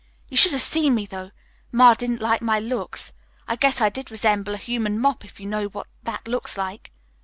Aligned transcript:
You 0.29 0.35
should 0.35 0.53
have 0.53 0.63
seen 0.63 0.95
me, 0.95 1.05
though. 1.05 1.29
Ma 1.71 1.93
didn't 1.93 2.21
like 2.21 2.41
my 2.41 2.57
looks. 2.59 3.13
I 3.47 3.55
guess 3.55 3.79
I 3.79 3.89
did 3.89 4.09
resemble 4.09 4.55
a 4.55 4.57
human 4.57 4.97
mop 4.97 5.23
if 5.23 5.39
you 5.39 5.45
know 5.45 5.67
what 5.67 5.85
that 6.05 6.27
looks 6.27 6.57
like." 6.57 6.91